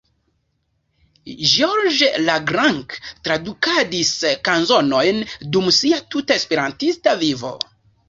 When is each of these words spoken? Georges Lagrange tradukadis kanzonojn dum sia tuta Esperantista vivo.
Georges 1.51 2.17
Lagrange 2.29 3.13
tradukadis 3.29 4.17
kanzonojn 4.51 5.23
dum 5.55 5.73
sia 5.81 6.05
tuta 6.13 6.43
Esperantista 6.43 7.19
vivo. 7.27 7.59